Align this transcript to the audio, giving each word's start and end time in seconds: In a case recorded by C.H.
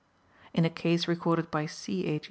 In 0.51 0.65
a 0.65 0.69
case 0.71 1.07
recorded 1.07 1.51
by 1.51 1.67
C.H. 1.67 2.19